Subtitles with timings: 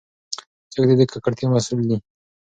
[0.71, 1.97] څوک د دې ککړتیا مسؤل دی؟